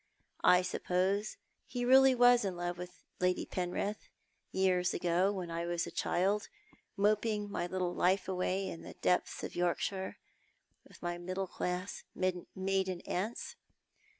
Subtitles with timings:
[0.43, 4.09] I suppose he really was in love with Lady Penritli,
[4.51, 6.49] years ago, when I was a child,
[6.97, 10.17] mojiing my little life away in the depths of Yorkshire,
[10.87, 13.57] with my middle class maiden aunts.